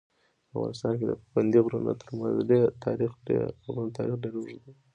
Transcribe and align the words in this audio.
په 0.47 0.47
افغانستان 0.59 0.93
کې 0.99 1.05
د 1.07 1.13
پابندي 1.21 1.59
غرونو 1.65 1.91
تاریخ 2.85 3.11
ډېر 3.27 3.45
اوږد 3.67 4.25
دی. 4.45 4.55